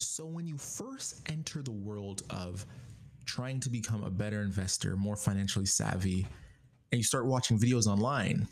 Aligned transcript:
So, 0.00 0.26
when 0.26 0.46
you 0.46 0.56
first 0.56 1.28
enter 1.28 1.60
the 1.62 1.72
world 1.72 2.22
of 2.30 2.64
trying 3.24 3.58
to 3.60 3.68
become 3.68 4.04
a 4.04 4.10
better 4.10 4.42
investor, 4.42 4.96
more 4.96 5.16
financially 5.16 5.66
savvy, 5.66 6.26
and 6.92 6.98
you 6.98 7.04
start 7.04 7.26
watching 7.26 7.58
videos 7.58 7.86
online, 7.86 8.46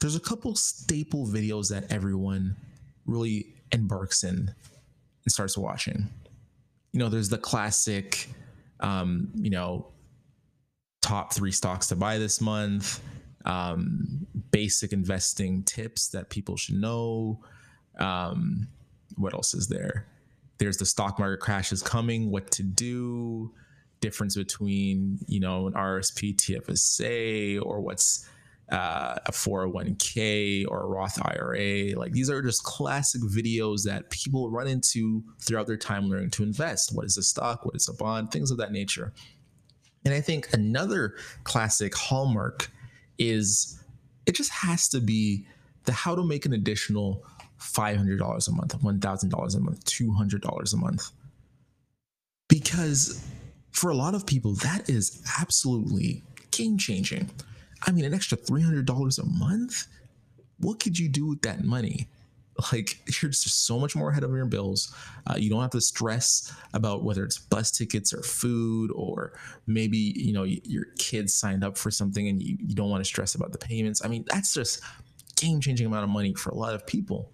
there's 0.00 0.16
a 0.16 0.20
couple 0.20 0.54
staple 0.56 1.26
videos 1.26 1.68
that 1.70 1.90
everyone 1.92 2.56
really 3.06 3.54
embarks 3.72 4.24
in 4.24 4.30
and 4.38 5.32
starts 5.32 5.56
watching. 5.58 6.08
You 6.92 7.00
know, 7.00 7.08
there's 7.08 7.28
the 7.28 7.38
classic, 7.38 8.28
um, 8.80 9.30
you 9.34 9.50
know, 9.50 9.88
top 11.02 11.34
three 11.34 11.52
stocks 11.52 11.88
to 11.88 11.96
buy 11.96 12.18
this 12.18 12.40
month, 12.40 13.02
um, 13.44 14.26
basic 14.50 14.92
investing 14.92 15.62
tips 15.62 16.08
that 16.08 16.30
people 16.30 16.56
should 16.56 16.76
know. 16.76 17.40
Um, 17.98 18.68
what 19.16 19.34
else 19.34 19.52
is 19.52 19.68
there? 19.68 20.06
There's 20.58 20.76
the 20.76 20.86
stock 20.86 21.18
market 21.18 21.40
crash 21.40 21.72
is 21.72 21.82
coming, 21.82 22.30
what 22.30 22.50
to 22.52 22.62
do, 22.62 23.52
difference 24.00 24.36
between, 24.36 25.18
you 25.26 25.40
know, 25.40 25.66
an 25.66 25.72
RSP 25.72 26.36
TFSA 26.36 27.64
or 27.64 27.80
what's 27.80 28.28
uh, 28.70 29.16
a 29.26 29.32
401k 29.32 30.64
or 30.68 30.82
a 30.82 30.86
Roth 30.86 31.18
IRA. 31.22 31.98
Like 31.98 32.12
these 32.12 32.30
are 32.30 32.42
just 32.42 32.64
classic 32.64 33.22
videos 33.22 33.84
that 33.84 34.10
people 34.10 34.50
run 34.50 34.66
into 34.66 35.22
throughout 35.40 35.66
their 35.66 35.76
time 35.76 36.08
learning 36.08 36.30
to 36.30 36.42
invest. 36.42 36.94
What 36.94 37.06
is 37.06 37.16
a 37.16 37.22
stock? 37.22 37.64
What 37.64 37.76
is 37.76 37.88
a 37.88 37.94
bond? 37.94 38.30
Things 38.30 38.50
of 38.50 38.58
that 38.58 38.72
nature. 38.72 39.12
And 40.04 40.14
I 40.14 40.20
think 40.20 40.48
another 40.52 41.16
classic 41.44 41.94
hallmark 41.94 42.70
is 43.18 43.82
it 44.26 44.34
just 44.34 44.50
has 44.50 44.88
to 44.88 45.00
be 45.00 45.46
the 45.84 45.92
how 45.92 46.14
to 46.14 46.24
make 46.24 46.46
an 46.46 46.52
additional 46.52 47.24
$500 47.64 48.48
a 48.48 48.52
month, 48.52 48.82
$1,000 48.82 49.56
a 49.56 49.60
month, 49.60 49.84
$200 49.84 50.72
a 50.72 50.76
month. 50.76 51.10
Because 52.48 53.24
for 53.70 53.90
a 53.90 53.94
lot 53.94 54.14
of 54.14 54.26
people, 54.26 54.54
that 54.56 54.88
is 54.88 55.22
absolutely 55.40 56.22
game 56.50 56.78
changing. 56.78 57.30
I 57.82 57.90
mean, 57.90 58.04
an 58.04 58.14
extra 58.14 58.38
$300 58.38 59.18
a 59.18 59.26
month? 59.26 59.86
What 60.58 60.78
could 60.78 60.98
you 60.98 61.08
do 61.08 61.26
with 61.26 61.42
that 61.42 61.64
money? 61.64 62.08
Like, 62.72 63.00
you're 63.22 63.30
just 63.30 63.66
so 63.66 63.78
much 63.78 63.96
more 63.96 64.10
ahead 64.10 64.24
of 64.24 64.30
your 64.30 64.46
bills. 64.46 64.94
Uh, 65.26 65.34
you 65.36 65.50
don't 65.50 65.62
have 65.62 65.70
to 65.70 65.80
stress 65.80 66.54
about 66.72 67.02
whether 67.02 67.24
it's 67.24 67.38
bus 67.38 67.70
tickets 67.70 68.12
or 68.12 68.22
food, 68.22 68.92
or 68.94 69.32
maybe, 69.66 69.98
you 69.98 70.32
know, 70.32 70.44
your 70.44 70.84
kids 70.98 71.34
signed 71.34 71.64
up 71.64 71.76
for 71.76 71.90
something 71.90 72.28
and 72.28 72.42
you, 72.42 72.56
you 72.60 72.74
don't 72.74 72.90
want 72.90 73.02
to 73.02 73.08
stress 73.08 73.34
about 73.34 73.52
the 73.52 73.58
payments. 73.58 74.04
I 74.04 74.08
mean, 74.08 74.24
that's 74.28 74.54
just 74.54 74.80
game 75.36 75.60
changing 75.60 75.86
amount 75.86 76.04
of 76.04 76.10
money 76.10 76.34
for 76.34 76.50
a 76.50 76.54
lot 76.54 76.74
of 76.74 76.86
people. 76.86 77.32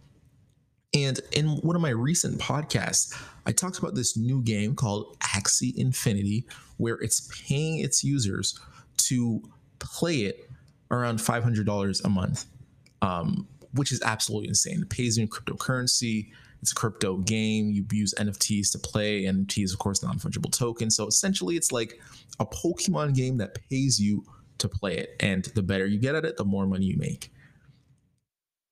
And 0.93 1.21
in 1.33 1.47
one 1.59 1.77
of 1.77 1.83
my 1.83 1.91
recent 1.91 2.41
podcasts, 2.41 3.17
I 3.47 3.53
talked 3.53 3.79
about 3.79 3.95
this 3.95 4.17
new 4.17 4.43
game 4.43 4.75
called 4.75 5.19
Axie 5.21 5.75
Infinity, 5.77 6.47
where 6.79 6.97
it's 6.97 7.29
paying 7.47 7.79
its 7.79 8.03
users 8.03 8.59
to 8.97 9.43
play 9.79 10.23
it 10.23 10.51
around 10.91 11.19
$500 11.19 12.05
a 12.05 12.09
month, 12.09 12.47
um, 13.03 13.47
which 13.75 13.93
is 13.93 14.03
absolutely 14.03 14.49
insane. 14.49 14.83
It 14.83 14.91
pays 14.91 15.17
you 15.17 15.23
in 15.23 15.29
cryptocurrency. 15.29 16.31
It's 16.61 16.73
a 16.73 16.75
crypto 16.75 17.19
game. 17.19 17.71
You 17.71 17.87
use 17.93 18.13
NFTs 18.19 18.73
to 18.73 18.79
play. 18.79 19.23
NFTs, 19.23 19.73
of 19.73 19.79
course, 19.79 20.03
non 20.03 20.19
fungible 20.19 20.53
tokens. 20.53 20.97
So 20.97 21.07
essentially, 21.07 21.57
it's 21.57 21.71
like 21.71 22.01
a 22.41 22.47
Pokemon 22.47 23.15
game 23.15 23.39
that 23.39 23.57
pays 23.69 24.01
you 24.01 24.25
to 24.59 24.69
play 24.69 24.99
it. 24.99 25.17
And 25.21 25.45
the 25.55 25.63
better 25.63 25.87
you 25.87 25.99
get 25.99 26.17
at 26.17 26.25
it, 26.25 26.37
the 26.37 26.45
more 26.45 26.67
money 26.67 26.87
you 26.87 26.99
make. 26.99 27.33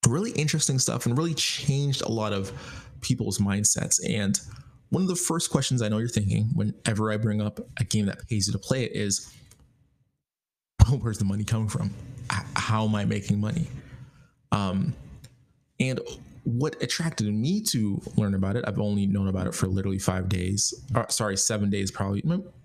Really 0.07 0.31
interesting 0.33 0.79
stuff 0.79 1.07
and 1.07 1.17
really 1.17 1.35
changed 1.35 2.03
a 2.03 2.09
lot 2.09 2.33
of 2.33 2.53
people's 3.01 3.39
mindsets. 3.39 4.01
And 4.09 4.39
one 4.91 5.03
of 5.03 5.09
the 5.09 5.17
first 5.17 5.51
questions 5.51 5.83
I 5.83 5.89
know 5.89 5.99
you're 5.99 6.09
thinking 6.09 6.51
whenever 6.55 7.13
I 7.13 7.17
bring 7.17 7.41
up 7.41 7.61
a 7.79 7.85
game 7.85 8.07
that 8.07 8.27
pays 8.29 8.47
you 8.47 8.53
to 8.53 8.59
play 8.59 8.85
it 8.85 8.93
is, 8.93 9.33
where's 11.01 11.19
the 11.19 11.25
money 11.25 11.45
coming 11.45 11.69
from? 11.69 11.91
How 12.31 12.85
am 12.85 12.95
I 12.95 13.05
making 13.05 13.41
money? 13.41 13.69
Um, 14.53 14.95
and 15.81 16.01
what 16.45 16.83
attracted 16.83 17.33
me 17.33 17.61
to 17.61 18.01
learn 18.17 18.35
about 18.35 18.57
it, 18.57 18.65
I've 18.67 18.79
only 18.79 19.07
known 19.07 19.29
about 19.29 19.47
it 19.47 19.55
for 19.55 19.67
literally 19.67 19.99
five 19.99 20.29
days. 20.29 20.73
Or, 20.95 21.07
sorry, 21.11 21.37
seven 21.37 21.71
days, 21.71 21.91
probably 21.91 22.23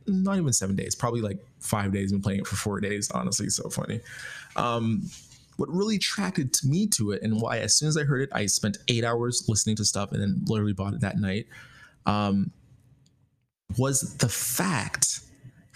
not 0.08 0.38
even 0.38 0.54
seven 0.54 0.76
days, 0.76 0.96
probably 0.96 1.22
like 1.22 1.40
five 1.60 1.92
days. 1.92 2.12
Been 2.12 2.22
playing 2.22 2.42
it 2.42 2.48
for 2.48 2.56
four 2.56 2.80
days. 2.80 3.12
Honestly, 3.12 3.50
so 3.50 3.70
funny. 3.70 4.00
Um, 4.56 5.04
what 5.64 5.74
really 5.74 5.96
attracted 5.96 6.54
me 6.66 6.88
to 6.88 7.12
it, 7.12 7.22
and 7.22 7.40
why 7.40 7.60
as 7.60 7.74
soon 7.74 7.88
as 7.88 7.96
I 7.96 8.04
heard 8.04 8.22
it, 8.22 8.30
I 8.34 8.48
spent 8.48 8.80
eight 8.90 9.06
hours 9.06 9.46
listening 9.48 9.78
to 9.78 9.86
stuff, 9.86 10.12
and 10.12 10.22
then 10.22 10.42
literally 10.46 10.74
bought 10.74 10.94
it 10.94 11.00
that 11.00 11.18
night, 11.18 11.48
um, 12.06 12.52
was 13.78 14.18
the 14.18 14.28
fact 14.28 15.22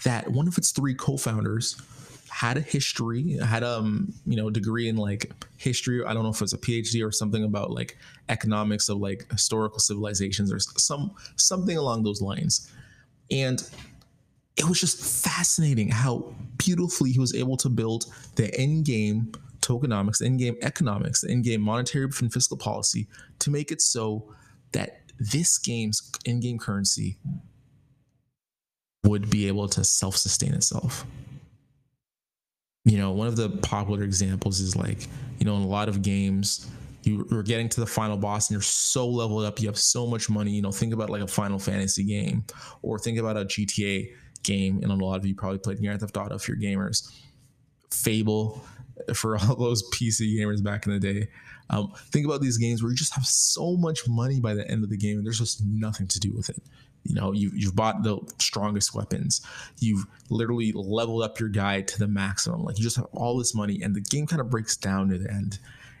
that 0.04 0.30
one 0.30 0.46
of 0.46 0.58
its 0.58 0.72
three 0.72 0.94
co-founders 0.94 1.80
had 2.28 2.58
a 2.58 2.60
history, 2.60 3.38
had 3.38 3.62
a 3.62 3.78
um, 3.78 4.12
you 4.26 4.36
know 4.36 4.50
degree 4.50 4.90
in 4.90 4.96
like 4.96 5.32
history. 5.56 6.04
I 6.04 6.12
don't 6.12 6.22
know 6.22 6.28
if 6.28 6.42
it's 6.42 6.52
a 6.52 6.58
PhD 6.58 7.02
or 7.06 7.10
something 7.10 7.44
about 7.44 7.70
like 7.70 7.96
economics 8.28 8.90
of 8.90 8.98
like 8.98 9.26
historical 9.32 9.78
civilizations 9.78 10.52
or 10.52 10.58
some 10.58 11.12
something 11.36 11.78
along 11.78 12.02
those 12.02 12.20
lines. 12.20 12.70
And 13.30 13.66
it 14.58 14.68
was 14.68 14.80
just 14.80 15.24
fascinating 15.24 15.88
how 15.88 16.34
beautifully 16.58 17.10
he 17.10 17.18
was 17.18 17.34
able 17.34 17.56
to 17.56 17.70
build 17.70 18.12
the 18.34 18.54
end 18.58 18.84
game 18.84 19.32
tokenomics, 19.68 20.24
end 20.24 20.38
game 20.38 20.56
economics, 20.62 21.24
end 21.24 21.44
game 21.44 21.60
monetary 21.60 22.08
and 22.20 22.32
fiscal 22.32 22.56
policy 22.56 23.06
to 23.38 23.50
make 23.50 23.70
it 23.70 23.82
so 23.82 24.32
that 24.72 25.00
this 25.18 25.58
game's 25.58 26.10
in 26.24 26.40
game 26.40 26.58
currency 26.58 27.18
would 29.04 29.30
be 29.30 29.48
able 29.48 29.68
to 29.68 29.84
self 29.84 30.16
sustain 30.16 30.54
itself 30.54 31.06
you 32.88 32.96
know, 32.96 33.10
one 33.10 33.26
of 33.26 33.36
the 33.36 33.50
popular 33.50 34.02
examples 34.02 34.60
is 34.60 34.74
like, 34.74 35.06
you 35.38 35.44
know, 35.44 35.56
in 35.56 35.62
a 35.62 35.66
lot 35.66 35.90
of 35.90 36.00
games, 36.00 36.70
you, 37.02 37.26
are 37.32 37.42
getting 37.42 37.68
to 37.68 37.80
the 37.80 37.86
final 37.86 38.16
boss 38.16 38.48
and 38.48 38.54
you're 38.54 38.62
so 38.62 39.06
leveled 39.06 39.44
up, 39.44 39.60
you 39.60 39.68
have 39.68 39.78
so 39.78 40.06
much 40.06 40.30
money. 40.30 40.52
You 40.52 40.62
know, 40.62 40.72
think 40.72 40.94
about 40.94 41.10
like 41.10 41.20
a 41.20 41.26
Final 41.26 41.58
Fantasy 41.58 42.02
game, 42.02 42.44
or 42.80 42.98
think 42.98 43.18
about 43.18 43.36
a 43.36 43.44
GTA 43.44 44.10
game. 44.42 44.80
And 44.82 44.90
a 44.90 44.94
lot 44.94 45.16
of 45.16 45.26
you 45.26 45.34
probably 45.34 45.58
played 45.58 45.78
Grand 45.78 46.00
Theft 46.00 46.16
Auto 46.16 46.34
if 46.36 46.48
you're 46.48 46.56
gamers. 46.56 47.12
Fable 47.90 48.64
for 49.14 49.36
all 49.38 49.56
those 49.56 49.82
PC 49.90 50.38
gamers 50.38 50.62
back 50.62 50.86
in 50.86 50.92
the 50.92 51.00
day. 51.00 51.28
Um, 51.70 51.92
think 52.10 52.24
about 52.24 52.40
these 52.40 52.56
games 52.56 52.82
where 52.82 52.90
you 52.90 52.96
just 52.96 53.14
have 53.14 53.26
so 53.26 53.76
much 53.76 54.08
money 54.08 54.40
by 54.40 54.54
the 54.54 54.68
end 54.70 54.84
of 54.84 54.90
the 54.90 54.96
game 54.96 55.18
and 55.18 55.26
there's 55.26 55.38
just 55.38 55.62
nothing 55.64 56.06
to 56.08 56.18
do 56.18 56.32
with 56.32 56.48
it. 56.48 56.62
You 57.04 57.14
know, 57.14 57.32
you, 57.32 57.50
you've 57.54 57.76
bought 57.76 58.02
the 58.02 58.18
strongest 58.38 58.94
weapons. 58.94 59.40
You've 59.78 60.06
literally 60.30 60.72
leveled 60.74 61.22
up 61.22 61.38
your 61.38 61.48
guy 61.48 61.82
to 61.82 61.98
the 61.98 62.08
maximum. 62.08 62.64
Like 62.64 62.78
you 62.78 62.82
just 62.82 62.96
have 62.96 63.06
all 63.12 63.38
this 63.38 63.54
money, 63.54 63.80
and 63.82 63.94
the 63.94 64.00
game 64.00 64.26
kind 64.26 64.40
of 64.40 64.50
breaks 64.50 64.76
down 64.76 65.08
to 65.08 65.18
the 65.18 65.30
end, 65.30 65.58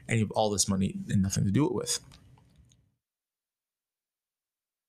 and 0.08 0.18
you 0.18 0.24
have 0.24 0.32
all 0.32 0.50
this 0.50 0.68
money 0.68 0.96
and 1.08 1.22
nothing 1.22 1.44
to 1.44 1.50
do 1.50 1.64
it 1.64 1.72
with 1.72 2.00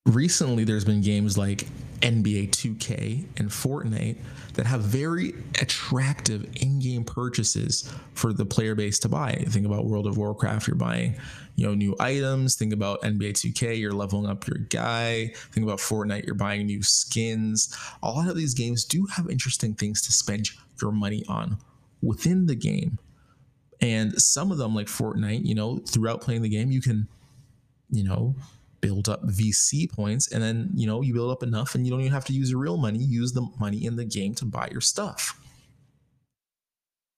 recently 0.05 0.63
there's 0.63 0.85
been 0.85 1.01
games 1.01 1.37
like 1.37 1.67
NBA 2.01 2.49
2K 2.51 3.25
and 3.37 3.49
Fortnite 3.49 4.17
that 4.53 4.65
have 4.65 4.81
very 4.81 5.33
attractive 5.61 6.45
in-game 6.61 7.03
purchases 7.03 7.91
for 8.13 8.33
the 8.33 8.45
player 8.45 8.75
base 8.75 8.99
to 8.99 9.09
buy. 9.09 9.33
Think 9.47 9.65
about 9.65 9.85
World 9.85 10.07
of 10.07 10.17
Warcraft, 10.17 10.67
you're 10.67 10.75
buying, 10.75 11.15
you 11.55 11.67
know, 11.67 11.75
new 11.75 11.95
items. 11.99 12.55
Think 12.55 12.73
about 12.73 13.01
NBA 13.01 13.33
2K, 13.33 13.79
you're 13.79 13.91
leveling 13.91 14.29
up 14.29 14.47
your 14.47 14.57
guy. 14.57 15.33
Think 15.51 15.65
about 15.65 15.79
Fortnite, 15.79 16.25
you're 16.25 16.35
buying 16.35 16.65
new 16.65 16.81
skins. 16.81 17.75
A 18.01 18.09
lot 18.09 18.29
of 18.29 18.35
these 18.35 18.53
games 18.53 18.85
do 18.85 19.05
have 19.07 19.29
interesting 19.29 19.73
things 19.73 20.01
to 20.03 20.13
spend 20.13 20.49
your 20.81 20.91
money 20.91 21.23
on 21.27 21.57
within 22.01 22.45
the 22.45 22.55
game. 22.55 22.97
And 23.81 24.19
some 24.21 24.51
of 24.51 24.57
them 24.57 24.75
like 24.75 24.87
Fortnite, 24.87 25.45
you 25.45 25.55
know, 25.55 25.77
throughout 25.87 26.21
playing 26.21 26.41
the 26.41 26.49
game, 26.49 26.71
you 26.71 26.81
can 26.81 27.07
you 27.91 28.03
know, 28.03 28.35
build 28.81 29.09
up 29.09 29.23
VC 29.27 29.91
points, 29.91 30.31
and 30.31 30.41
then 30.41 30.69
you 30.73 30.87
know 30.87 31.01
you 31.01 31.13
build 31.13 31.31
up 31.31 31.43
enough, 31.43 31.75
and 31.75 31.85
you 31.85 31.91
don't 31.91 32.01
even 32.01 32.13
have 32.13 32.25
to 32.25 32.33
use 32.33 32.51
your 32.51 32.59
real 32.59 32.77
money. 32.77 32.99
Use 32.99 33.33
the 33.33 33.47
money 33.59 33.85
in 33.85 33.95
the 33.95 34.05
game 34.05 34.35
to 34.35 34.45
buy 34.45 34.69
your 34.71 34.81
stuff. 34.81 35.39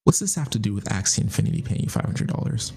What's 0.03 0.19
this 0.19 0.35
have 0.35 0.49
to 0.51 0.59
do 0.59 0.73
with 0.73 0.85
Axie 0.85 1.21
Infinity 1.21 1.61
paying 1.61 1.83
you 1.83 1.89
five 1.89 2.05
hundred 2.05 2.27
dollars? 2.27 2.73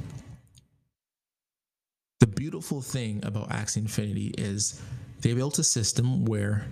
The 2.20 2.26
beautiful 2.26 2.80
thing 2.80 3.24
about 3.24 3.50
Axie 3.50 3.78
Infinity 3.78 4.34
is 4.38 4.80
they 5.20 5.32
built 5.32 5.58
a 5.58 5.64
system 5.64 6.24
where 6.24 6.66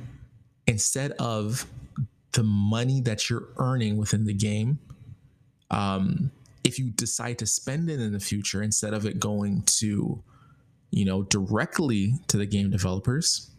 instead 0.66 1.12
of 1.12 1.66
the 2.32 2.42
money 2.42 3.00
that 3.02 3.28
you're 3.28 3.48
earning 3.56 3.96
within 3.96 4.24
the 4.24 4.34
game, 4.34 4.78
um, 5.70 6.30
if 6.64 6.78
you 6.78 6.90
decide 6.90 7.38
to 7.38 7.46
spend 7.46 7.90
it 7.90 8.00
in 8.00 8.12
the 8.12 8.20
future, 8.20 8.62
instead 8.62 8.94
of 8.94 9.04
it 9.06 9.18
going 9.18 9.62
to 9.62 10.22
you 10.92 11.06
know, 11.06 11.22
directly 11.24 12.14
to 12.28 12.36
the 12.36 12.46
game 12.46 12.70
developers. 12.70 13.50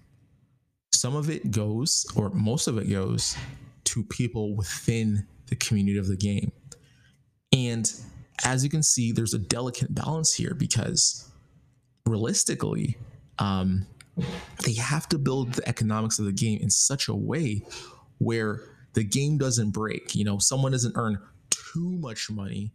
Some 0.94 1.16
of 1.16 1.30
it 1.30 1.52
goes, 1.52 2.06
or 2.16 2.30
most 2.30 2.68
of 2.68 2.78
it 2.78 2.90
goes, 2.90 3.36
to 3.86 4.04
people 4.04 4.56
within 4.56 5.28
the 5.48 5.56
community 5.56 5.98
of 5.98 6.08
the 6.08 6.16
game. 6.16 6.52
And 7.52 7.92
as 8.46 8.64
you 8.64 8.70
can 8.70 8.84
see, 8.84 9.12
there's 9.12 9.34
a 9.34 9.40
delicate 9.40 9.94
balance 9.94 10.34
here 10.34 10.54
because 10.54 11.30
realistically, 12.06 12.98
um, 13.40 13.88
they 14.64 14.74
have 14.74 15.10
to 15.10 15.18
build 15.18 15.54
the 15.54 15.68
economics 15.68 16.20
of 16.20 16.26
the 16.26 16.32
game 16.32 16.60
in 16.62 16.70
such 16.70 17.08
a 17.08 17.16
way 17.16 17.64
where 18.20 18.62
the 18.94 19.04
game 19.04 19.40
doesn't 19.40 19.72
break. 19.72 20.14
You 20.14 20.24
know, 20.24 20.38
someone 20.38 20.72
doesn't 20.72 20.94
earn 20.96 21.18
too 21.50 21.98
much 21.98 22.30
money 22.30 22.72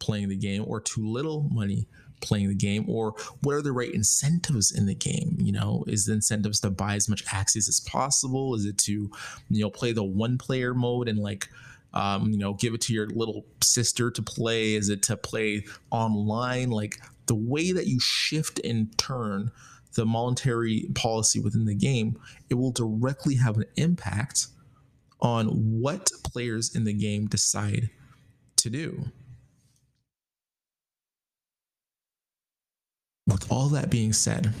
playing 0.00 0.28
the 0.28 0.36
game 0.36 0.64
or 0.66 0.80
too 0.80 1.08
little 1.08 1.48
money 1.52 1.86
playing 2.20 2.48
the 2.48 2.54
game 2.54 2.84
or 2.88 3.14
what 3.42 3.54
are 3.54 3.62
the 3.62 3.72
right 3.72 3.92
incentives 3.92 4.70
in 4.70 4.86
the 4.86 4.94
game? 4.94 5.36
You 5.40 5.52
know 5.52 5.84
is 5.86 6.06
the 6.06 6.12
incentives 6.12 6.60
to 6.60 6.70
buy 6.70 6.94
as 6.94 7.08
much 7.08 7.24
Axies 7.26 7.68
as 7.68 7.80
possible? 7.80 8.54
Is 8.54 8.64
it 8.64 8.78
to 8.78 8.92
you 8.92 9.60
know 9.62 9.70
play 9.70 9.92
the 9.92 10.04
one 10.04 10.38
player 10.38 10.74
mode 10.74 11.08
and 11.08 11.18
like 11.18 11.48
um, 11.92 12.30
you 12.30 12.38
know 12.38 12.54
give 12.54 12.74
it 12.74 12.80
to 12.82 12.92
your 12.92 13.08
little 13.08 13.44
sister 13.62 14.10
to 14.10 14.22
play? 14.22 14.74
Is 14.74 14.88
it 14.88 15.02
to 15.04 15.16
play 15.16 15.64
online? 15.90 16.70
Like 16.70 17.00
the 17.26 17.34
way 17.34 17.72
that 17.72 17.86
you 17.86 18.00
shift 18.00 18.58
and 18.64 18.96
turn 18.98 19.50
the 19.94 20.06
monetary 20.06 20.86
policy 20.94 21.40
within 21.40 21.64
the 21.64 21.74
game 21.74 22.18
it 22.48 22.54
will 22.54 22.70
directly 22.70 23.34
have 23.36 23.56
an 23.56 23.64
impact 23.76 24.46
on 25.20 25.46
what 25.80 26.10
players 26.24 26.74
in 26.74 26.84
the 26.84 26.92
game 26.92 27.26
decide 27.26 27.90
to 28.56 28.70
do 28.70 29.04
with 33.26 33.50
all 33.50 33.68
that 33.68 33.90
being 33.90 34.12
said, 34.12 34.52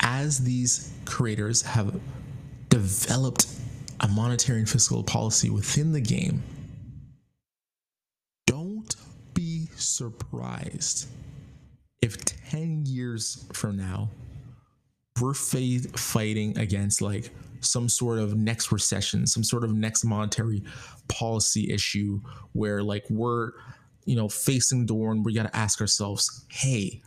as 0.00 0.44
these 0.44 0.92
creators 1.04 1.62
have 1.62 2.00
developed 2.68 3.46
a 4.00 4.08
monetary 4.08 4.58
and 4.58 4.68
fiscal 4.68 5.02
policy 5.02 5.50
within 5.50 5.92
the 5.92 6.00
game, 6.00 6.42
don't 8.46 8.94
be 9.34 9.68
surprised 9.76 11.08
if 12.00 12.24
10 12.24 12.84
years 12.86 13.46
from 13.52 13.76
now 13.76 14.08
we're 15.20 15.34
fighting 15.34 16.56
against 16.58 17.02
like 17.02 17.30
some 17.60 17.88
sort 17.88 18.18
of 18.18 18.36
next 18.36 18.70
recession, 18.70 19.26
some 19.26 19.42
sort 19.42 19.64
of 19.64 19.72
next 19.72 20.04
monetary 20.04 20.62
policy 21.08 21.72
issue 21.72 22.20
where 22.52 22.82
like 22.82 23.04
we're 23.10 23.52
you 24.04 24.16
know 24.16 24.28
facing 24.28 24.80
the 24.80 24.86
door 24.86 25.12
and 25.12 25.24
we 25.24 25.34
got 25.34 25.44
to 25.44 25.56
ask 25.56 25.80
ourselves, 25.80 26.44
hey, 26.50 27.02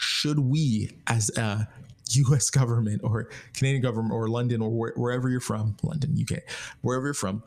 should 0.00 0.38
we 0.38 0.90
as 1.06 1.30
a 1.36 1.68
US 2.12 2.50
government 2.60 3.02
or 3.04 3.28
Canadian 3.54 3.82
government 3.82 4.12
or 4.12 4.28
London 4.28 4.62
or 4.62 4.70
where, 4.70 4.92
wherever 4.96 5.28
you're 5.28 5.40
from, 5.40 5.76
London, 5.82 6.16
UK, 6.20 6.42
wherever 6.80 7.06
you're 7.06 7.14
from, 7.14 7.42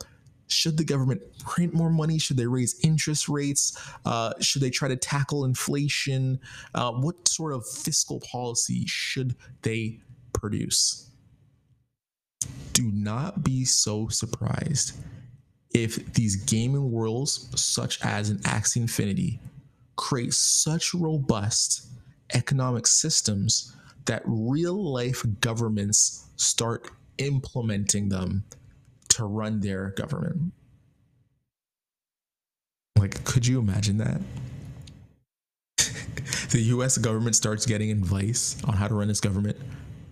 should 0.46 0.76
the 0.76 0.84
government 0.84 1.22
print 1.40 1.74
more 1.74 1.90
money? 1.90 2.18
Should 2.18 2.36
they 2.36 2.46
raise 2.46 2.78
interest 2.80 3.28
rates? 3.28 3.76
Uh, 4.04 4.34
should 4.40 4.62
they 4.62 4.70
try 4.70 4.88
to 4.88 4.96
tackle 4.96 5.44
inflation? 5.44 6.38
Uh, 6.74 6.92
what 6.92 7.26
sort 7.26 7.52
of 7.52 7.66
fiscal 7.66 8.20
policy 8.20 8.84
should 8.86 9.34
they 9.62 10.00
produce? 10.32 11.10
Do 12.72 12.90
not 12.92 13.42
be 13.42 13.64
so 13.64 14.08
surprised 14.08 14.96
if 15.72 16.12
these 16.12 16.36
gaming 16.36 16.92
worlds, 16.92 17.48
such 17.60 17.98
as 18.04 18.30
an 18.30 18.38
Axie 18.40 18.76
Infinity, 18.76 19.40
create 19.96 20.34
such 20.34 20.92
robust 20.94 21.88
economic 22.32 22.86
systems 22.86 23.74
that 24.06 24.22
real 24.24 24.92
life 24.92 25.24
governments 25.40 26.28
start 26.36 26.90
implementing 27.18 28.08
them 28.08 28.44
to 29.08 29.24
run 29.24 29.60
their 29.60 29.90
government. 29.90 30.52
Like, 32.98 33.22
could 33.24 33.46
you 33.46 33.58
imagine 33.60 33.98
that? 33.98 34.20
the 36.50 36.60
US 36.76 36.98
government 36.98 37.36
starts 37.36 37.66
getting 37.66 37.90
advice 37.90 38.56
on 38.64 38.74
how 38.74 38.88
to 38.88 38.94
run 38.94 39.10
its 39.10 39.20
government 39.20 39.56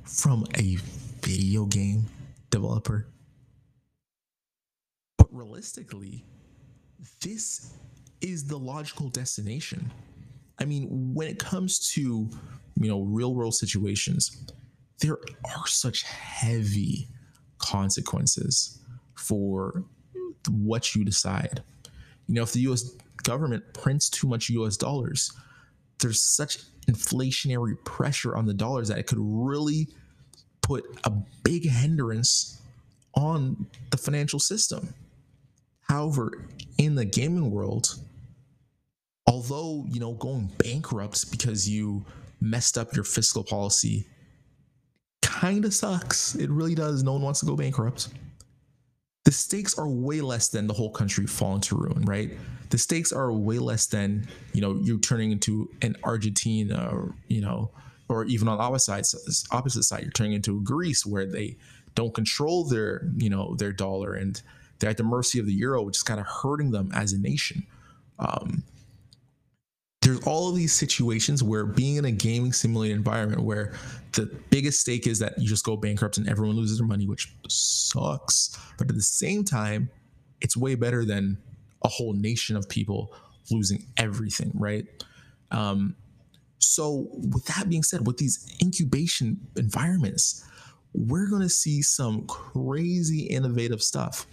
from 0.04 0.46
a 0.56 0.76
video 1.22 1.66
game 1.66 2.06
developer. 2.50 3.06
But 5.18 5.28
realistically, 5.30 6.24
this 7.20 7.72
is 8.20 8.46
the 8.46 8.58
logical 8.58 9.08
destination. 9.08 9.90
I 10.62 10.64
mean, 10.64 10.86
when 11.12 11.26
it 11.26 11.40
comes 11.40 11.90
to 11.94 12.30
you 12.76 12.88
know 12.88 13.02
real 13.02 13.34
world 13.34 13.54
situations, 13.56 14.46
there 15.00 15.18
are 15.44 15.66
such 15.66 16.04
heavy 16.04 17.08
consequences 17.58 18.78
for 19.14 19.84
what 20.48 20.94
you 20.94 21.04
decide. 21.04 21.64
You 22.28 22.36
know, 22.36 22.42
if 22.42 22.52
the 22.52 22.60
U.S. 22.60 22.92
government 23.24 23.64
prints 23.74 24.08
too 24.08 24.28
much 24.28 24.50
U.S. 24.50 24.76
dollars, 24.76 25.32
there's 25.98 26.20
such 26.20 26.58
inflationary 26.88 27.74
pressure 27.84 28.36
on 28.36 28.46
the 28.46 28.54
dollars 28.54 28.86
that 28.88 28.98
it 28.98 29.08
could 29.08 29.18
really 29.20 29.88
put 30.60 30.84
a 31.02 31.10
big 31.42 31.68
hindrance 31.68 32.62
on 33.14 33.66
the 33.90 33.96
financial 33.96 34.38
system. 34.38 34.94
However, 35.88 36.46
in 36.78 36.94
the 36.94 37.04
gaming 37.04 37.50
world, 37.50 37.96
although 39.26 39.84
you 39.88 40.00
know 40.00 40.12
going 40.14 40.50
bankrupt 40.58 41.30
because 41.30 41.68
you 41.68 42.04
messed 42.40 42.76
up 42.76 42.94
your 42.94 43.04
fiscal 43.04 43.44
policy 43.44 44.06
kind 45.20 45.64
of 45.64 45.72
sucks. 45.72 46.34
It 46.34 46.50
really 46.50 46.74
does. 46.74 47.02
No 47.02 47.12
one 47.12 47.22
wants 47.22 47.40
to 47.40 47.46
go 47.46 47.56
bankrupt. 47.56 48.08
The 49.24 49.32
stakes 49.32 49.78
are 49.78 49.88
way 49.88 50.20
less 50.20 50.48
than 50.48 50.66
the 50.66 50.74
whole 50.74 50.90
country 50.90 51.26
falling 51.26 51.60
to 51.62 51.76
ruin 51.76 52.04
right? 52.04 52.32
The 52.70 52.78
stakes 52.78 53.12
are 53.12 53.32
way 53.32 53.58
less 53.58 53.86
than 53.86 54.26
you 54.52 54.60
know 54.60 54.78
you're 54.82 54.98
turning 54.98 55.30
into 55.30 55.70
an 55.82 55.96
argentina 56.04 56.88
or 56.92 57.14
you 57.28 57.40
know 57.40 57.70
or 58.08 58.24
even 58.24 58.48
on 58.48 58.60
opposite 58.60 59.06
side, 59.06 59.56
opposite 59.56 59.84
side 59.84 60.02
you're 60.02 60.10
turning 60.10 60.34
into 60.34 60.60
greece 60.62 61.06
where 61.06 61.26
they 61.26 61.56
don't 61.94 62.14
control 62.14 62.64
their 62.64 63.08
you 63.16 63.30
know 63.30 63.54
their 63.56 63.72
dollar 63.72 64.14
and 64.14 64.42
they're 64.78 64.90
at 64.90 64.96
the 64.96 65.04
mercy 65.04 65.38
of 65.38 65.46
the 65.46 65.52
euro 65.52 65.82
which 65.82 65.98
is 65.98 66.02
kind 66.02 66.18
of 66.18 66.26
hurting 66.26 66.72
them 66.72 66.90
as 66.94 67.12
a 67.12 67.18
nation. 67.18 67.64
Um, 68.18 68.64
all 70.26 70.48
of 70.48 70.56
these 70.56 70.72
situations 70.72 71.42
where 71.42 71.64
being 71.64 71.96
in 71.96 72.04
a 72.04 72.10
gaming 72.10 72.52
simulated 72.52 72.96
environment 72.96 73.42
where 73.42 73.72
the 74.12 74.26
biggest 74.50 74.80
stake 74.80 75.06
is 75.06 75.18
that 75.20 75.38
you 75.38 75.48
just 75.48 75.64
go 75.64 75.76
bankrupt 75.76 76.18
and 76.18 76.28
everyone 76.28 76.56
loses 76.56 76.78
their 76.78 76.86
money, 76.86 77.06
which 77.06 77.32
sucks. 77.48 78.56
But 78.78 78.88
at 78.88 78.94
the 78.94 79.02
same 79.02 79.44
time, 79.44 79.90
it's 80.40 80.56
way 80.56 80.74
better 80.74 81.04
than 81.04 81.38
a 81.84 81.88
whole 81.88 82.12
nation 82.12 82.56
of 82.56 82.68
people 82.68 83.14
losing 83.50 83.86
everything, 83.96 84.52
right? 84.54 84.86
Um, 85.50 85.96
so, 86.58 87.08
with 87.12 87.44
that 87.46 87.68
being 87.68 87.82
said, 87.82 88.06
with 88.06 88.18
these 88.18 88.56
incubation 88.62 89.48
environments, 89.56 90.44
we're 90.94 91.28
going 91.28 91.42
to 91.42 91.48
see 91.48 91.82
some 91.82 92.26
crazy 92.26 93.22
innovative 93.22 93.82
stuff. 93.82 94.26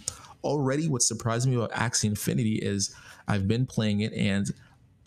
Already, 0.44 0.88
what 0.88 1.02
surprised 1.02 1.48
me 1.48 1.56
about 1.56 1.72
Axie 1.72 2.04
Infinity 2.04 2.56
is 2.56 2.94
I've 3.28 3.48
been 3.48 3.66
playing 3.66 4.00
it 4.00 4.12
and 4.12 4.50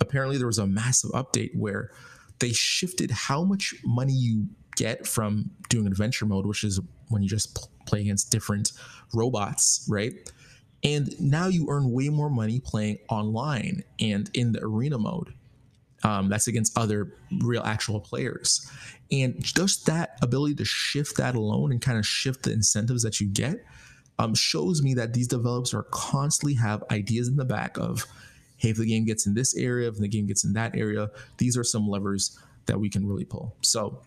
apparently 0.03 0.37
there 0.37 0.47
was 0.47 0.59
a 0.59 0.67
massive 0.67 1.11
update 1.11 1.55
where 1.55 1.91
they 2.39 2.51
shifted 2.51 3.11
how 3.11 3.43
much 3.43 3.73
money 3.83 4.13
you 4.13 4.47
get 4.75 5.07
from 5.07 5.51
doing 5.69 5.87
adventure 5.87 6.25
mode, 6.25 6.45
which 6.45 6.63
is 6.63 6.79
when 7.09 7.23
you 7.23 7.29
just 7.29 7.69
play 7.85 8.01
against 8.01 8.31
different 8.31 8.71
robots, 9.13 9.85
right? 9.89 10.13
And 10.83 11.19
now 11.19 11.47
you 11.47 11.67
earn 11.69 11.91
way 11.91 12.09
more 12.09 12.29
money 12.29 12.59
playing 12.59 12.97
online 13.09 13.83
and 13.99 14.29
in 14.33 14.51
the 14.51 14.63
arena 14.63 14.97
mode. 14.97 15.33
Um, 16.03 16.27
that's 16.27 16.47
against 16.47 16.77
other 16.77 17.13
real 17.41 17.63
actual 17.63 18.01
players. 18.01 18.69
And 19.09 19.41
just 19.41 19.85
that 19.85 20.17
ability 20.21 20.55
to 20.55 20.65
shift 20.65 21.15
that 21.17 21.35
alone 21.35 21.71
and 21.71 21.81
kind 21.81 21.97
of 21.97 22.05
shift 22.05 22.43
the 22.43 22.51
incentives 22.51 23.03
that 23.03 23.21
you 23.21 23.27
get 23.27 23.63
um, 24.19 24.35
shows 24.35 24.81
me 24.81 24.93
that 24.95 25.13
these 25.13 25.27
developers 25.27 25.73
are 25.73 25.83
constantly 25.83 26.55
have 26.55 26.83
ideas 26.91 27.29
in 27.29 27.37
the 27.37 27.45
back 27.45 27.77
of 27.77 28.05
hey, 28.63 28.69
if 28.69 28.77
the 28.77 28.85
game 28.85 29.03
gets 29.03 29.27
in 29.27 29.33
this 29.33 29.57
area, 29.57 29.89
if 29.89 29.97
the 29.97 30.07
game 30.07 30.25
gets 30.25 30.45
in 30.45 30.53
that 30.53 30.73
area, 30.73 31.09
these 31.37 31.57
are 31.57 31.65
some 31.65 31.85
levers 31.85 32.39
that 32.65 32.79
we 32.79 32.89
can 32.89 33.05
really 33.05 33.25
pull. 33.25 33.57
So 33.59 33.99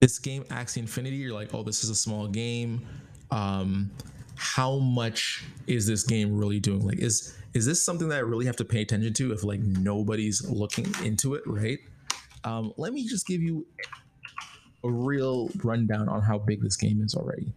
this 0.00 0.20
game, 0.20 0.44
Axie 0.44 0.76
Infinity, 0.76 1.16
you're 1.16 1.34
like, 1.34 1.52
oh, 1.52 1.64
this 1.64 1.82
is 1.82 1.90
a 1.90 1.96
small 1.96 2.28
game. 2.28 2.86
Um, 3.32 3.90
how 4.36 4.78
much 4.78 5.44
is 5.66 5.84
this 5.84 6.04
game 6.04 6.38
really 6.38 6.60
doing? 6.60 6.86
Like, 6.86 7.00
is 7.00 7.36
is 7.54 7.66
this 7.66 7.84
something 7.84 8.08
that 8.08 8.18
I 8.18 8.20
really 8.20 8.46
have 8.46 8.56
to 8.56 8.64
pay 8.64 8.82
attention 8.82 9.12
to 9.14 9.32
if 9.32 9.42
like 9.42 9.58
nobody's 9.60 10.48
looking 10.48 10.86
into 11.04 11.34
it, 11.34 11.42
right? 11.46 11.80
Um, 12.44 12.72
let 12.76 12.92
me 12.92 13.04
just 13.04 13.26
give 13.26 13.42
you 13.42 13.66
a 14.84 14.90
real 14.90 15.50
rundown 15.64 16.08
on 16.08 16.22
how 16.22 16.38
big 16.38 16.62
this 16.62 16.76
game 16.76 17.02
is 17.02 17.16
already, 17.16 17.52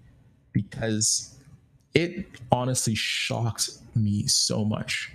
because 0.53 1.37
it 1.93 2.25
honestly 2.51 2.95
shocked 2.95 3.69
me 3.95 4.27
so 4.27 4.65
much 4.65 5.11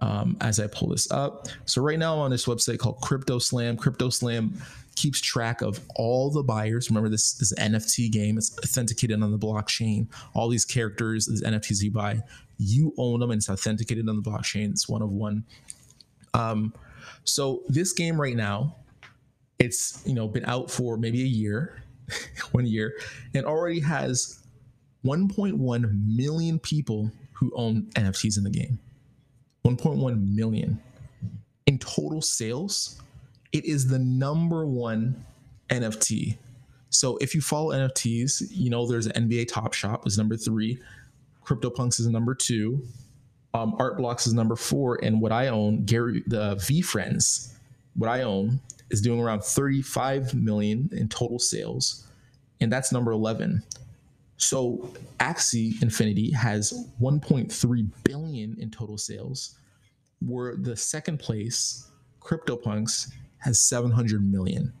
um, 0.00 0.36
as 0.40 0.60
I 0.60 0.66
pull 0.66 0.88
this 0.88 1.10
up. 1.10 1.48
So 1.64 1.82
right 1.82 1.98
now 1.98 2.14
I'm 2.14 2.20
on 2.20 2.30
this 2.30 2.46
website 2.46 2.78
called 2.78 3.00
CryptoSlam. 3.00 3.78
Crypto 3.78 4.10
Slam 4.10 4.54
keeps 4.96 5.20
track 5.20 5.62
of 5.62 5.80
all 5.96 6.30
the 6.30 6.42
buyers. 6.42 6.90
Remember 6.90 7.08
this, 7.08 7.32
this 7.34 7.52
NFT 7.54 8.12
game. 8.12 8.38
It's 8.38 8.56
authenticated 8.58 9.22
on 9.22 9.30
the 9.30 9.38
blockchain. 9.38 10.06
All 10.34 10.48
these 10.48 10.64
characters, 10.64 11.26
these 11.26 11.42
NFTs 11.42 11.82
you 11.82 11.90
buy, 11.90 12.20
you 12.58 12.92
own 12.98 13.20
them 13.20 13.30
and 13.30 13.38
it's 13.38 13.48
authenticated 13.48 14.08
on 14.08 14.16
the 14.22 14.22
blockchain. 14.22 14.70
It's 14.70 14.88
one 14.88 15.02
of 15.02 15.10
one. 15.10 15.44
Um, 16.34 16.74
so 17.24 17.62
this 17.68 17.92
game 17.92 18.20
right 18.20 18.36
now 18.36 18.76
It's 19.58 20.02
you 20.04 20.14
know 20.14 20.28
been 20.28 20.44
out 20.44 20.70
for 20.70 20.96
maybe 20.96 21.22
a 21.22 21.26
year, 21.26 21.82
one 22.52 22.66
year, 22.66 22.94
and 23.34 23.46
already 23.46 23.80
has 23.80 24.43
1.1 25.04 26.16
million 26.16 26.58
people 26.58 27.10
who 27.32 27.52
own 27.54 27.82
NFTs 27.94 28.38
in 28.38 28.44
the 28.44 28.50
game. 28.50 28.78
1.1 29.64 30.34
million 30.34 30.80
in 31.66 31.78
total 31.78 32.22
sales. 32.22 33.00
It 33.52 33.64
is 33.64 33.88
the 33.88 33.98
number 33.98 34.66
one 34.66 35.24
NFT. 35.70 36.36
So 36.90 37.16
if 37.18 37.34
you 37.34 37.40
follow 37.40 37.72
NFTs, 37.72 38.48
you 38.50 38.70
know 38.70 38.86
there's 38.86 39.08
NBA 39.08 39.48
Top 39.48 39.72
Shot 39.72 40.06
is 40.06 40.16
number 40.18 40.36
three, 40.36 40.78
CryptoPunks 41.44 42.00
is 42.00 42.06
number 42.06 42.34
two, 42.34 42.82
um, 43.52 43.74
Art 43.78 43.96
Blocks 43.96 44.26
is 44.26 44.32
number 44.32 44.56
four, 44.56 44.98
and 45.02 45.20
what 45.20 45.32
I 45.32 45.48
own, 45.48 45.84
Gary 45.84 46.22
the 46.26 46.56
VeeFriends, 46.56 47.54
what 47.94 48.08
I 48.08 48.22
own 48.22 48.60
is 48.90 49.00
doing 49.00 49.20
around 49.20 49.42
35 49.42 50.34
million 50.34 50.88
in 50.92 51.08
total 51.08 51.38
sales, 51.38 52.06
and 52.60 52.72
that's 52.72 52.92
number 52.92 53.12
11. 53.12 53.62
So 54.44 54.90
Axie 55.20 55.80
Infinity 55.82 56.30
has 56.32 56.90
1.3 57.00 57.90
billion 58.04 58.56
in 58.58 58.70
total 58.70 58.98
sales, 58.98 59.56
where 60.20 60.54
the 60.56 60.76
second 60.76 61.18
place, 61.18 61.90
CryptoPunks, 62.20 63.10
has 63.38 63.60
700 63.60 64.22
million. 64.22 64.74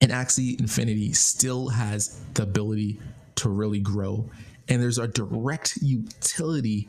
And 0.00 0.10
Axie 0.10 0.58
Infinity 0.58 1.12
still 1.12 1.68
has 1.68 2.20
the 2.34 2.42
ability 2.42 2.98
to 3.36 3.48
really 3.48 3.78
grow. 3.78 4.28
And 4.68 4.82
there's 4.82 4.98
a 4.98 5.06
direct 5.06 5.76
utility 5.80 6.88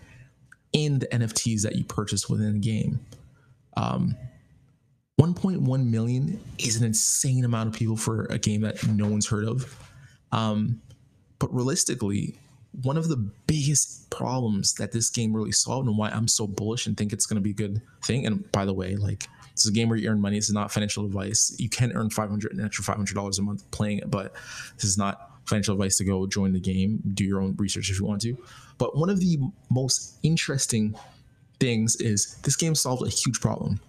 in 0.73 0.97
the 0.97 1.07
NFTs 1.07 1.61
that 1.61 1.75
you 1.75 1.83
purchase 1.83 2.27
within 2.27 2.53
the 2.53 2.59
game. 2.59 2.99
Um, 3.77 4.15
1.1 5.21 5.85
million 5.85 6.39
is 6.57 6.77
an 6.77 6.83
insane 6.83 7.45
amount 7.45 7.69
of 7.69 7.75
people 7.75 7.95
for 7.95 8.25
a 8.25 8.39
game 8.39 8.61
that 8.61 8.83
no 8.87 9.07
one's 9.07 9.27
heard 9.27 9.45
of. 9.45 9.91
Um, 10.31 10.81
but 11.39 11.53
realistically, 11.53 12.39
one 12.83 12.97
of 12.97 13.07
the 13.07 13.17
biggest 13.17 14.09
problems 14.09 14.73
that 14.75 14.91
this 14.91 15.09
game 15.09 15.33
really 15.33 15.51
solved 15.51 15.87
and 15.87 15.97
why 15.97 16.09
I'm 16.09 16.27
so 16.27 16.45
bullish 16.45 16.85
and 16.85 16.95
think 16.95 17.11
it's 17.11 17.25
going 17.25 17.35
to 17.35 17.41
be 17.41 17.51
a 17.51 17.53
good 17.53 17.81
thing. 18.03 18.25
And 18.25 18.49
by 18.51 18.65
the 18.65 18.73
way, 18.73 18.95
like 18.95 19.27
this 19.53 19.65
is 19.65 19.71
a 19.71 19.73
game 19.73 19.89
where 19.89 19.97
you 19.97 20.09
earn 20.09 20.21
money. 20.21 20.37
Is 20.37 20.51
not 20.51 20.71
financial 20.71 21.05
advice. 21.05 21.55
You 21.57 21.69
can 21.69 21.91
earn 21.93 22.09
500 22.09 22.53
an 22.53 22.63
extra 22.63 22.83
$500 22.83 23.39
a 23.39 23.41
month 23.41 23.69
playing 23.71 23.99
it, 23.99 24.11
but 24.11 24.33
this 24.75 24.83
is 24.83 24.97
not 24.97 25.31
financial 25.45 25.73
advice 25.73 25.97
to 25.97 26.05
go 26.05 26.27
join 26.27 26.53
the 26.53 26.59
game. 26.59 27.01
Do 27.13 27.23
your 27.23 27.41
own 27.41 27.55
research 27.57 27.89
if 27.89 27.99
you 27.99 28.05
want 28.05 28.21
to. 28.21 28.37
But 28.77 28.95
one 28.95 29.09
of 29.09 29.19
the 29.19 29.39
most 29.71 30.19
interesting 30.21 30.95
things 31.59 31.95
is 31.95 32.35
this 32.43 32.55
game 32.55 32.75
solved 32.75 33.05
a 33.07 33.09
huge 33.09 33.41
problem. 33.41 33.79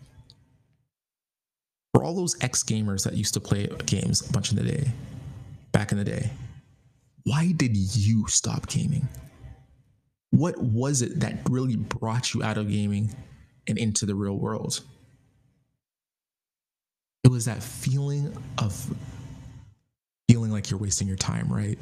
For 1.93 2.05
all 2.05 2.15
those 2.15 2.37
ex 2.43 2.63
gamers 2.63 3.05
that 3.05 3.15
used 3.15 3.35
to 3.35 3.41
play 3.41 3.69
games 3.85 4.27
a 4.27 4.33
bunch 4.33 4.51
in 4.51 4.57
the 4.57 4.63
day, 4.65 4.89
back 5.73 5.93
in 5.93 5.99
the 5.99 6.05
day, 6.05 6.31
why 7.29 7.53
did 7.53 7.77
you 7.77 8.27
stop 8.27 8.67
gaming? 8.69 9.07
What 10.31 10.57
was 10.59 11.03
it 11.03 11.21
that 11.21 11.41
really 11.51 11.77
brought 11.77 12.33
you 12.33 12.43
out 12.43 12.57
of 12.57 12.71
gaming 12.71 13.15
and 13.67 13.77
into 13.77 14.07
the 14.07 14.15
real 14.15 14.39
world? 14.39 14.81
It 17.25 17.31
was 17.31 17.45
that 17.45 17.63
feeling 17.63 18.35
of 18.57 18.95
feeling 20.31 20.51
like 20.51 20.71
you're 20.71 20.81
wasting 20.81 21.07
your 21.07 21.19
time, 21.19 21.53
right? 21.53 21.79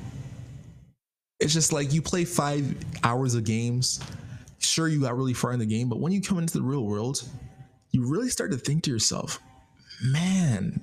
It's 1.39 1.53
just 1.53 1.73
like 1.73 1.93
you 1.93 2.03
play 2.03 2.25
five 2.25 2.75
hours 3.05 3.37
of 3.37 3.45
games. 3.45 4.01
Sure, 4.59 4.89
you 4.89 5.01
got 5.01 5.17
really 5.17 5.35
far 5.35 5.53
in 5.53 5.61
the 5.61 5.67
game, 5.67 5.89
but 5.89 6.01
when 6.01 6.11
you 6.11 6.21
come 6.21 6.39
into 6.39 6.59
the 6.59 6.65
real 6.65 6.85
world, 6.85 7.23
you 7.93 8.05
really 8.05 8.31
start 8.31 8.51
to 8.51 8.57
think 8.57 8.83
to 8.85 8.91
yourself, 8.91 9.39
man, 10.03 10.81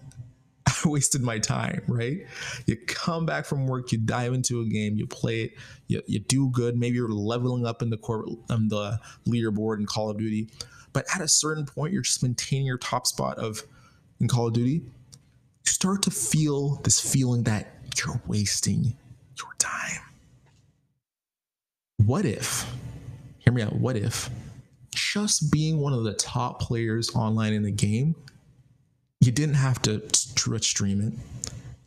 wasted 0.90 1.22
my 1.22 1.40
time, 1.40 1.82
right? 1.88 2.26
You 2.66 2.76
come 2.76 3.26
back 3.26 3.46
from 3.46 3.68
work, 3.68 3.92
you 3.92 3.98
dive 3.98 4.34
into 4.34 4.62
a 4.62 4.66
game, 4.66 4.96
you 4.96 5.08
play 5.08 5.44
it, 5.44 5.54
you, 5.88 6.02
you 6.06 6.20
do 6.20 6.50
good. 6.50 6.78
Maybe 6.78 6.96
you're 6.96 7.10
leveling 7.10 7.66
up 7.66 7.82
in 7.82 7.90
the 7.90 7.98
core, 7.98 8.26
um, 8.50 8.70
the 8.70 9.00
leaderboard 9.28 9.80
in 9.80 9.86
Call 9.86 10.10
of 10.10 10.18
Duty, 10.18 10.50
but 10.94 11.06
at 11.14 11.22
a 11.22 11.28
certain 11.28 11.66
point, 11.66 11.94
you're 11.94 12.04
just 12.04 12.22
maintaining 12.22 12.66
your 12.66 12.78
top 12.78 13.08
spot 13.08 13.38
of 13.38 13.64
in 14.20 14.28
Call 14.28 14.48
of 14.48 14.54
Duty. 14.54 14.82
You 15.66 15.72
start 15.72 16.02
to 16.04 16.12
feel 16.12 16.76
this 16.84 17.00
feeling 17.00 17.44
that 17.44 17.76
you're 17.98 18.22
wasting 18.28 18.96
your 19.38 19.54
time. 19.58 20.02
What 21.98 22.26
if? 22.26 22.72
Hear 23.40 23.54
me 23.54 23.62
out. 23.62 23.76
What 23.76 23.98
if 23.98 24.30
just 24.94 25.52
being 25.52 25.80
one 25.80 25.94
of 25.94 26.04
the 26.04 26.14
top 26.14 26.62
players 26.62 27.10
online 27.16 27.54
in 27.54 27.64
the 27.64 27.72
game 27.72 28.16
you 29.26 29.32
didn't 29.32 29.56
have 29.56 29.82
to 29.84 30.00
Twitch 30.36 30.66
stream 30.66 31.00
it. 31.00 31.14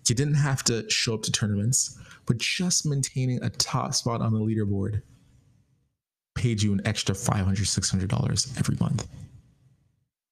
You 0.08 0.14
didn't 0.14 0.34
have 0.34 0.64
to 0.64 0.88
show 0.88 1.14
up 1.14 1.22
to 1.24 1.32
tournaments, 1.32 1.98
but 2.24 2.38
just 2.38 2.86
maintaining 2.86 3.42
a 3.42 3.50
top 3.50 3.92
spot 3.94 4.22
on 4.22 4.32
the 4.32 4.40
leaderboard 4.40 5.02
paid 6.34 6.62
you 6.62 6.72
an 6.72 6.80
extra 6.86 7.14
$500, 7.14 7.56
$600 7.56 8.58
every 8.58 8.76
month. 8.80 9.06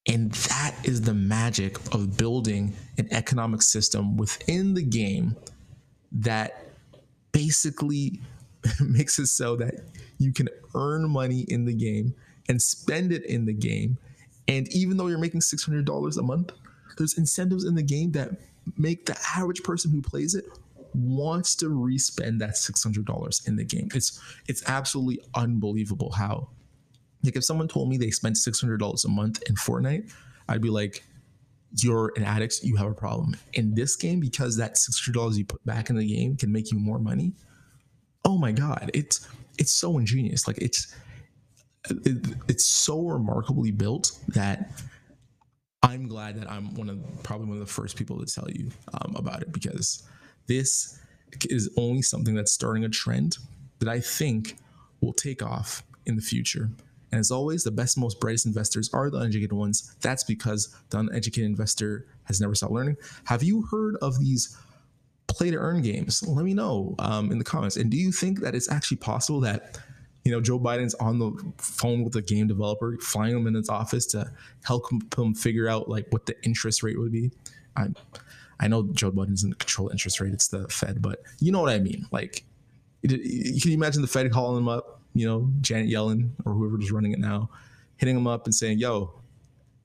And 0.07 0.33
that 0.33 0.75
is 0.85 1.03
the 1.03 1.15
magic 1.15 1.77
of 1.95 2.17
building 2.17 2.75
an 2.99 3.09
economic 3.11 3.63
system 3.63 4.17
within 4.17 4.75
the 4.75 4.83
game 4.83 5.37
that 6.13 6.69
basically 7.33 8.21
makes 8.81 9.19
it 9.19 9.27
so 9.27 9.57
that 9.57 9.75
you 10.19 10.33
can 10.33 10.49
earn 10.75 11.11
money 11.11 11.41
in 11.49 11.67
the 11.67 11.75
game 11.75 12.15
and 12.49 12.61
spend 12.61 13.13
it 13.13 13.25
in 13.27 13.45
the 13.45 13.53
game. 13.53 13.99
And 14.49 14.69
even 14.75 14.97
though 14.97 15.09
you're 15.09 15.19
making 15.19 15.41
$600 15.41 16.19
a 16.19 16.23
month, 16.23 16.53
there's 16.97 17.19
incentives 17.19 17.65
in 17.65 17.75
the 17.75 17.83
game 17.83 18.13
that 18.13 18.31
make 18.77 19.07
the 19.07 19.17
average 19.37 19.63
person 19.63 19.91
who 19.91 20.01
plays 20.01 20.35
it 20.35 20.47
wants 20.95 21.57
to 21.57 21.69
respend 21.69 22.41
that 22.41 22.51
$600 22.51 23.49
in 23.49 23.57
the 23.57 23.65
game. 23.65 23.89
It's 23.95 24.21
it's 24.47 24.63
absolutely 24.69 25.21
unbelievable 25.35 26.13
how 26.13 26.49
like 27.23 27.37
if 27.37 27.45
someone 27.45 27.69
told 27.69 27.89
me 27.89 27.97
they 27.97 28.11
spent 28.11 28.37
$600 28.37 29.05
a 29.05 29.09
month 29.09 29.43
in 29.49 29.57
Fortnite, 29.57 30.13
I'd 30.49 30.61
be 30.61 30.71
like 30.71 31.05
you're 31.83 32.13
an 32.17 32.23
addict, 32.23 32.63
you 32.63 32.77
have 32.77 32.87
a 32.87 32.95
problem. 32.95 33.37
In 33.55 33.75
this 33.75 33.97
game 33.97 34.21
because 34.21 34.57
that 34.57 34.75
$600 34.75 35.37
you 35.37 35.45
put 35.45 35.65
back 35.67 35.91
in 35.91 35.97
the 35.97 36.07
game 36.07 36.37
can 36.37 36.53
make 36.53 36.71
you 36.71 36.79
more 36.79 36.99
money. 36.99 37.33
Oh 38.25 38.39
my 38.39 38.53
god, 38.53 38.91
it's 38.95 39.29
it's 39.59 39.73
so 39.73 39.99
ingenious. 39.99 40.47
Like 40.47 40.59
it's 40.59 40.95
it, 41.91 42.37
it's 42.49 42.65
so 42.65 43.03
remarkably 43.03 43.71
built 43.71 44.13
that 44.29 44.71
I'm 45.85 46.09
glad 46.09 46.41
that 46.41 46.51
I'm 46.51 46.75
one 46.75 46.89
of 46.89 46.99
probably 47.23 47.47
one 47.47 47.57
of 47.59 47.67
the 47.67 47.73
first 47.73 47.97
people 47.97 48.25
to 48.25 48.33
tell 48.33 48.49
you 48.51 48.71
um, 48.95 49.15
about 49.17 49.43
it 49.43 49.53
because 49.53 50.03
this 50.47 50.99
is 51.49 51.71
only 51.77 52.03
something 52.03 52.35
that's 52.35 52.53
starting 52.53 52.85
a 52.85 52.89
trend 52.89 53.39
that 53.81 53.89
I 53.89 54.01
think 54.01 54.57
will 55.01 55.13
take 55.13 55.43
off 55.43 55.83
in 56.07 56.17
the 56.17 56.23
future. 56.23 56.71
And 57.13 57.21
as 57.21 57.31
always, 57.31 57.65
the 57.65 57.71
best, 57.71 57.99
most 57.99 58.19
brightest 58.19 58.47
investors 58.47 58.91
are 58.93 59.11
the 59.11 59.19
uneducated 59.19 59.53
ones. 59.53 59.95
That's 60.01 60.25
because 60.25 60.75
the 60.91 60.99
uneducated 60.99 61.45
investor 61.45 62.07
has 62.25 62.41
never 62.41 62.55
stopped 62.55 62.73
learning. 62.73 62.97
Have 63.25 63.43
you 63.43 63.63
heard 63.71 63.97
of 64.03 64.19
these 64.19 64.57
play 65.29 65.51
to 65.51 65.57
earn 65.57 65.83
games? 65.83 66.27
Let 66.27 66.45
me 66.45 66.55
know 66.55 66.95
um, 66.99 67.31
in 67.31 67.39
the 67.39 67.45
comments. 67.45 67.77
And 67.77 67.91
do 67.91 67.97
you 67.97 68.11
think 68.11 68.41
that 68.41 68.55
it's 68.55 68.71
actually 68.71 68.97
possible 68.97 69.41
that 69.41 69.79
you 70.25 70.33
know, 70.33 70.41
Joe 70.41 70.59
Biden's 70.59 70.95
on 70.95 71.19
the 71.19 71.33
phone 71.59 72.03
with 72.03 72.17
a 72.17 72.23
game 72.23 72.47
developer, 72.47 72.97
flying 72.99 73.37
him 73.37 73.47
in 73.47 73.55
his 73.55 73.69
office 73.69 74.07
to 74.07 74.31
help 74.65 74.91
him 75.17 75.35
figure 75.35 75.69
out 75.69 75.89
like 75.89 76.07
what 76.11 76.25
the 76.25 76.35
interest 76.45 76.83
rate 76.83 76.99
would 76.99 77.13
be. 77.13 77.31
I, 77.77 77.89
I 78.59 78.69
know 78.69 78.85
Joe 78.93 79.13
Biden 79.13 79.31
doesn't 79.31 79.59
control 79.59 79.91
interest 79.91 80.21
rate; 80.21 80.33
it's 80.33 80.49
the 80.49 80.67
Fed, 80.69 81.03
but 81.03 81.23
you 81.41 81.53
know 81.53 81.61
what 81.61 81.73
I 81.73 81.79
mean. 81.79 82.07
Like, 82.11 82.45
can 83.07 83.21
you 83.21 83.75
imagine 83.75 84.01
the 84.01 84.09
Fed 84.09 84.31
calling 84.33 84.59
him 84.59 84.69
up? 84.69 85.03
You 85.13 85.27
know, 85.27 85.51
Janet 85.61 85.91
Yellen 85.91 86.31
or 86.47 86.55
whoever's 86.55 86.91
running 86.91 87.13
it 87.13 87.19
now, 87.19 87.51
hitting 87.99 88.17
him 88.17 88.27
up 88.27 88.47
and 88.47 88.55
saying, 88.55 88.79
"Yo, 88.79 89.13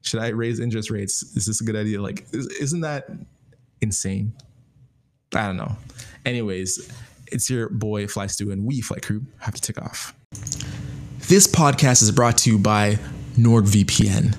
should 0.04 0.22
I 0.22 0.30
raise 0.30 0.62
interest 0.62 0.90
rates? 0.90 1.22
Is 1.36 1.46
this 1.46 1.60
a 1.60 1.66
good 1.66 1.76
idea?" 1.76 2.02
Like, 2.02 2.26
is, 2.32 2.48
isn't 2.48 2.82
that 2.82 3.10
insane? 3.82 4.32
I 5.36 5.48
don't 5.48 5.58
know. 5.58 5.76
Anyways, 6.26 6.90
it's 7.28 7.50
your 7.50 7.68
boy 7.68 8.08
Fly 8.08 8.28
Stu, 8.28 8.52
and 8.52 8.66
we 8.66 8.80
Flight 8.80 9.02
Crew 9.02 9.26
have 9.40 9.54
to 9.54 9.62
take 9.62 9.82
off. 9.82 10.16
This 10.32 11.46
podcast 11.46 12.02
is 12.02 12.12
brought 12.12 12.40
to 12.40 12.52
you 12.52 12.58
by 12.58 12.98
NordVPN. 13.36 14.36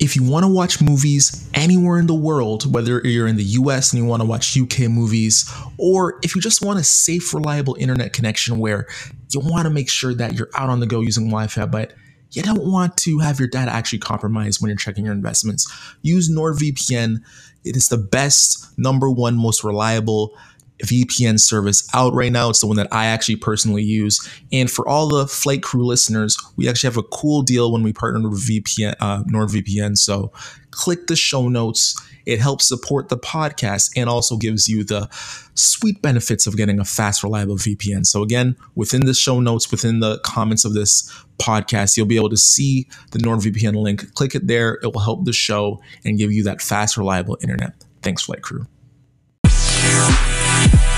If 0.00 0.16
you 0.16 0.28
want 0.28 0.44
to 0.44 0.48
watch 0.48 0.80
movies 0.80 1.48
anywhere 1.54 1.98
in 1.98 2.08
the 2.08 2.14
world, 2.14 2.72
whether 2.72 3.00
you're 3.04 3.26
in 3.28 3.36
the 3.36 3.44
US 3.44 3.92
and 3.92 4.02
you 4.02 4.08
want 4.08 4.22
to 4.22 4.26
watch 4.26 4.56
UK 4.56 4.88
movies, 4.88 5.48
or 5.78 6.18
if 6.22 6.34
you 6.34 6.40
just 6.40 6.64
want 6.64 6.80
a 6.80 6.82
safe, 6.82 7.32
reliable 7.34 7.76
internet 7.78 8.12
connection 8.12 8.58
where 8.58 8.86
you 9.30 9.38
want 9.38 9.66
to 9.66 9.70
make 9.70 9.88
sure 9.88 10.14
that 10.14 10.34
you're 10.34 10.50
out 10.56 10.68
on 10.68 10.80
the 10.80 10.86
go 10.86 11.00
using 11.00 11.26
Wi 11.26 11.46
Fi, 11.46 11.66
but 11.66 11.92
you 12.32 12.42
don't 12.42 12.64
want 12.64 12.96
to 12.98 13.18
have 13.18 13.38
your 13.38 13.48
data 13.48 13.72
actually 13.72 13.98
compromised 13.98 14.60
when 14.60 14.68
you're 14.68 14.76
checking 14.76 15.04
your 15.04 15.14
investments, 15.14 15.70
use 16.02 16.30
NordVPN. 16.30 17.18
It 17.64 17.76
is 17.76 17.88
the 17.88 17.98
best, 17.98 18.76
number 18.78 19.10
one, 19.10 19.36
most 19.36 19.64
reliable 19.64 20.36
VPN 20.84 21.38
service 21.40 21.88
out 21.94 22.14
right 22.14 22.32
now. 22.32 22.50
It's 22.50 22.60
the 22.60 22.66
one 22.66 22.76
that 22.76 22.88
I 22.92 23.06
actually 23.06 23.36
personally 23.36 23.82
use. 23.82 24.26
And 24.52 24.70
for 24.70 24.88
all 24.88 25.08
the 25.08 25.26
flight 25.26 25.62
crew 25.62 25.84
listeners, 25.84 26.36
we 26.56 26.68
actually 26.68 26.88
have 26.88 26.96
a 26.96 27.02
cool 27.02 27.42
deal 27.42 27.72
when 27.72 27.82
we 27.82 27.92
partner 27.92 28.28
with 28.28 28.46
VPN, 28.46 28.94
uh, 29.00 29.22
NordVPN. 29.24 29.96
So 29.96 30.32
click 30.70 31.06
the 31.06 31.16
show 31.16 31.48
notes. 31.48 32.00
It 32.26 32.40
helps 32.40 32.68
support 32.68 33.08
the 33.08 33.18
podcast 33.18 33.90
and 33.96 34.08
also 34.08 34.36
gives 34.36 34.68
you 34.68 34.84
the 34.84 35.08
sweet 35.54 36.00
benefits 36.02 36.46
of 36.46 36.56
getting 36.56 36.78
a 36.78 36.84
fast, 36.84 37.22
reliable 37.22 37.56
VPN. 37.56 38.06
So, 38.06 38.22
again, 38.22 38.56
within 38.74 39.06
the 39.06 39.14
show 39.14 39.40
notes, 39.40 39.70
within 39.70 40.00
the 40.00 40.18
comments 40.20 40.64
of 40.64 40.74
this 40.74 41.10
podcast, 41.38 41.96
you'll 41.96 42.06
be 42.06 42.16
able 42.16 42.30
to 42.30 42.36
see 42.36 42.86
the 43.12 43.18
NordVPN 43.18 43.74
link. 43.74 44.14
Click 44.14 44.34
it 44.34 44.46
there, 44.46 44.74
it 44.82 44.92
will 44.92 45.00
help 45.00 45.24
the 45.24 45.32
show 45.32 45.80
and 46.04 46.18
give 46.18 46.30
you 46.30 46.44
that 46.44 46.60
fast, 46.60 46.96
reliable 46.96 47.38
internet. 47.42 47.72
Thanks, 48.02 48.22
Flight 48.22 48.42
Crew. 48.42 48.66
Bye. 50.60 50.89